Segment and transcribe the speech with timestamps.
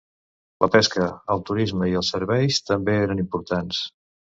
[0.63, 3.87] La Pesca, el turisme i els serveis també eren importants.